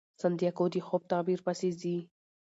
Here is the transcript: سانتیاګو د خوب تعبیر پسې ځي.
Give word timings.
سانتیاګو 0.21 0.65
د 0.73 0.75
خوب 0.87 1.01
تعبیر 1.11 1.39
پسې 1.45 1.69
ځي. 1.81 1.97